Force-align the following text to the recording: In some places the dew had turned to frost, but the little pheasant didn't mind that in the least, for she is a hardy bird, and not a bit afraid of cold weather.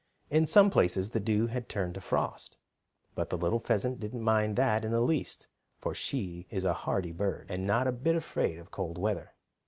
In 0.31 0.47
some 0.47 0.71
places 0.71 1.11
the 1.11 1.19
dew 1.19 1.45
had 1.45 1.69
turned 1.69 1.93
to 1.93 2.01
frost, 2.01 2.57
but 3.13 3.29
the 3.29 3.37
little 3.37 3.59
pheasant 3.59 3.99
didn't 3.99 4.23
mind 4.23 4.55
that 4.55 4.83
in 4.83 4.89
the 4.91 4.99
least, 4.99 5.45
for 5.77 5.93
she 5.93 6.47
is 6.49 6.65
a 6.65 6.73
hardy 6.73 7.11
bird, 7.11 7.51
and 7.51 7.67
not 7.67 7.85
a 7.85 7.91
bit 7.91 8.15
afraid 8.15 8.57
of 8.57 8.71
cold 8.71 8.97
weather. 8.97 9.33